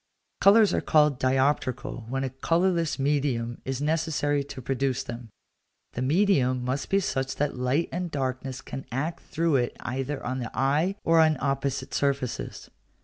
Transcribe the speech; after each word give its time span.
Colours 0.39 0.73
are 0.73 0.81
called 0.81 1.19
dioptrical 1.19 2.09
when 2.09 2.23
a 2.23 2.31
colourless 2.31 2.97
medium 2.97 3.61
is 3.65 3.79
necessary 3.83 4.43
to 4.43 4.59
produce 4.59 5.03
them; 5.03 5.29
the 5.93 6.01
medium 6.01 6.65
must 6.65 6.89
be 6.89 6.99
such 6.99 7.35
that 7.35 7.55
light 7.55 7.87
and 7.91 8.09
darkness 8.09 8.61
can 8.61 8.83
act 8.91 9.21
through 9.21 9.57
it 9.57 9.77
either 9.81 10.25
on 10.25 10.39
the 10.39 10.49
eye 10.57 10.95
or 11.03 11.19
on 11.19 11.37
opposite 11.39 11.93
surfaces. 11.93 12.71